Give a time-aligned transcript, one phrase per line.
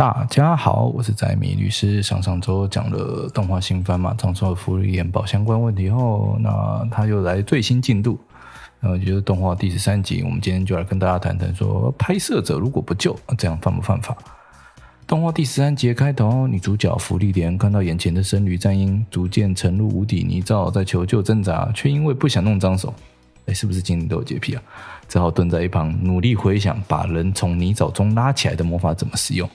[0.00, 2.02] 大家好，我是宅米律师。
[2.02, 8.18] 上上周讲了动画新番嘛，讲述了芙莉莲宝相关问题后，那他又来最新进度，
[8.80, 10.22] 呃，就是动画第十三集。
[10.22, 14.16] 我们今天就来跟大家谈谈说，拍摄者如果不救，这样犯不犯法？
[15.06, 22.94] 动画第十三集开头，女主角芙莉莲看到眼前的僧侣战鹰逐渐沉入无底泥沼，在求救挣扎，却因为不想弄脏手，
[23.44, 24.62] 哎，是不是精灵都有洁癖啊？
[25.06, 29.46] 只好蹲在一旁努力回想，把人从泥沼中拉起来的魔法怎么使用。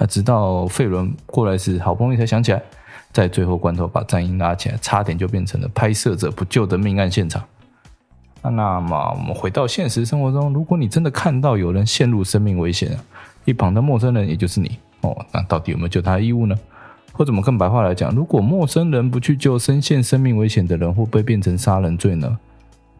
[0.00, 2.62] 那直到费伦过来时，好不容易才想起来，
[3.12, 7.44] 在最后关头把战鹰拉起来，差点就变成了拍摄者不救的命案现场。
[8.42, 12.98] 那么，我们回到现实生活中，如果你真的看到有人陷入生命危险，
[13.44, 16.56] 一旁的陌生人也就是你哦，那到底有没有救他的义务呢？
[17.12, 22.38] 或者我们更白话来讲，如果陌生人不去救身陷生命危险的人，会不会变成杀人罪呢？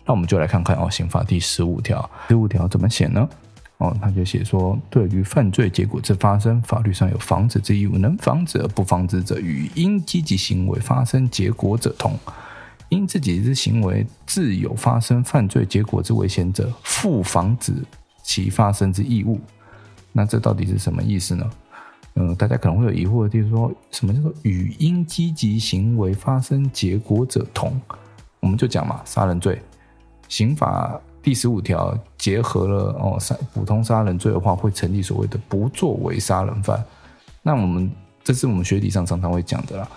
[0.05, 3.27] 那我们就来看看哦，刑法第十五条，十五条怎么写呢？
[3.81, 12.15] 哦，他就写说，对于犯罪结果之发生，法律上有防止之义务，能防止而不防止者，与因积极行为发生结果者同。
[12.91, 17.73] 因自己之行为自有发生犯罪结果之危险者，负防止
[18.23, 19.41] 其发生之义务。
[20.13, 21.51] 那这到底是什么意思呢？
[22.17, 27.81] 嗯、大家可能会有疑惑，就是说什么叫做与因积极行为发生结果者同？
[28.41, 29.63] 我们就讲嘛，杀人罪，
[30.29, 31.01] 刑法。
[31.23, 36.83] 第十五条结合了哦，杀普通杀人罪的话，会成立所谓的不作为杀人犯。
[37.43, 37.91] 那我们
[38.25, 39.89] 这是我们学理上常常会讲的啦。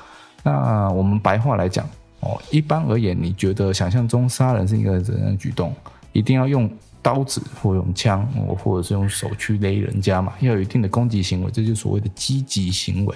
[0.43, 1.87] 那我们白话来讲
[2.19, 5.73] 哦，一般而言，你觉得想象中杀人是一个怎样的举动？
[6.11, 6.69] 一定要用
[7.01, 8.25] 刀子或用枪，
[8.57, 10.33] 或者是用手去勒人家嘛？
[10.41, 13.15] 要有一定的攻击行为，这就是所谓的积极行为。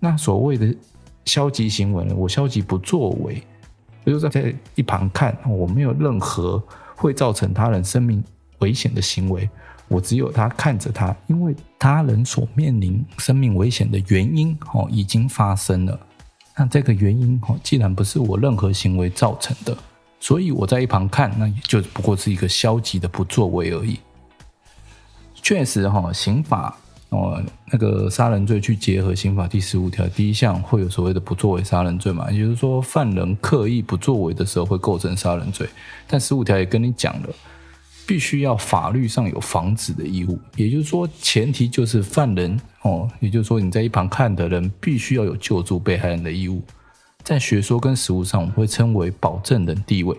[0.00, 0.74] 那所谓的
[1.26, 2.14] 消极行为呢？
[2.16, 3.42] 我消极不作为，
[4.04, 6.62] 就是在一旁看，我没有任何。
[6.94, 8.22] 会造成他人生命
[8.58, 9.48] 危险的行为，
[9.88, 15.98] 我只有他看着他，因为他人所面临生命危险的原因哦已经发生了。
[16.56, 19.76] 那这个原因哦，既然不是我任何行为造成的，
[20.20, 23.98] 所以我在一旁看，那也就不过是一个消极的不作为而已。
[25.34, 26.76] 确实哈，刑法。
[27.14, 32.28] 哦，那个杀人罪去结合刑法第十五条第一项，会有所谓的不作为杀人罪嘛？
[32.28, 35.68] 也就是说，犯人刻意不作为的时候，会构成杀人罪。
[36.08, 37.28] 但十五条也跟你讲了，
[38.04, 40.36] 必须要法律上有防止的义务。
[40.56, 46.60] 也就是说，前提就是犯人哦，也就是说你在一旁看的人，必须要有救助被害人的义务。
[47.22, 50.16] 在学说跟实务上，我们会称为保证人地位。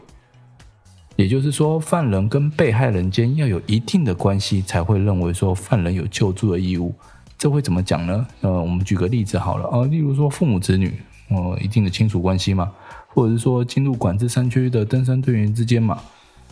[1.16, 6.94] 也就是说，犯人跟被害人间要有一定的关系，才会认为说犯人有救助的义务。
[7.38, 8.28] 这会怎么讲呢？
[8.42, 10.94] 呃，我们举个例子好了啊，例如说父母子女，
[11.30, 12.72] 呃，一定的亲属关系嘛，
[13.08, 16.02] 或者是说进入管制山区的登山队员之间嘛，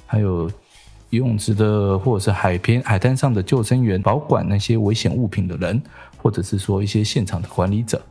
[0.05, 0.49] 还有
[1.09, 5.81] 游泳池的或者是海边海滩上的救生员，保管那些危险物品的人，
[6.17, 8.01] 或者是说一些现场的管理者。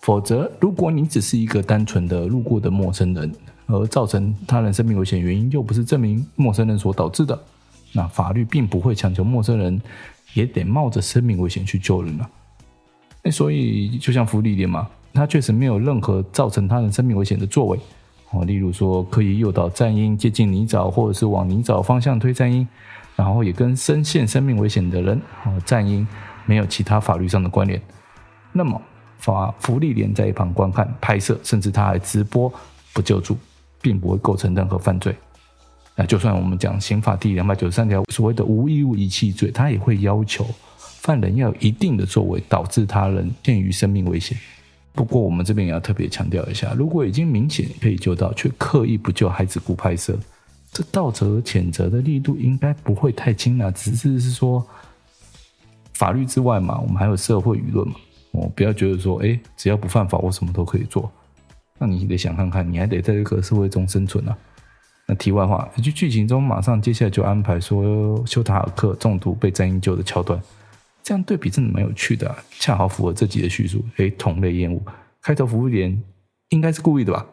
[0.00, 3.30] 否则，如果你只是一个单纯的路过的陌生人，
[3.68, 7.38] 而造成他人生命危险原因又不是证明陌生人所导致的，
[7.92, 9.80] 那法律并不会强求陌生人
[10.34, 12.28] 也得冒着生命危险去救人了。
[13.22, 17.78] 那所以就像芙莉莲嘛，他确实没有任何造成他人生命危险的作为
[18.30, 22.66] 哦，例如说可以诱导战鹰接近泥沼，或者是往泥沼方向推战鹰，
[23.16, 26.06] 然后也跟身陷生命危险的人哦战鹰
[26.46, 27.80] 没有其他法律上的关联。
[28.52, 28.80] 那么
[29.18, 32.50] 法芙莉莲在一旁观看拍摄，甚至他还直播
[32.94, 33.36] 不救助。
[33.80, 35.14] 并不会构成任何犯罪。
[35.94, 40.46] 那就算我们讲刑法第两百九十三条所谓的无义务遗弃罪，它也会要求
[40.80, 44.38] 犯人要有一定的作为，导致他人陷于生命危险。
[44.92, 50.16] 不过我们这边也要特别强调一下，如果已经明显可以救到，却刻意不救，还只顾拍摄，
[50.72, 53.70] 这道德谴责的力度应该不会太轻啊。
[53.70, 54.64] 只是是说
[55.94, 57.94] 法律之外嘛，我们还有社会舆论嘛。
[58.30, 61.10] 我，不要觉得说，哎，只要不犯法，我什么都可以做。
[61.78, 64.36] 那你得想看看，你还得在这个社会中生存啊。
[65.06, 70.38] 那题外话，就剧情中马上接下来就安排说修塔尔克中毒被战英救的桥段，
[71.02, 73.82] 这样对比真的蛮有趣的，恰好符合这集的叙述。
[73.96, 74.82] 诶，同类厌恶，
[75.22, 76.02] 开头芙莉莲
[76.50, 77.24] 应该是故意的吧？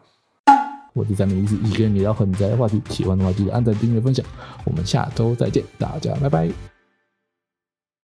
[0.94, 4.24] 我是宅米律师，一个人聊很宅的话题，喜欢的话记得按赞、订阅、分享。
[4.64, 6.75] 我们下周再见，大家拜拜。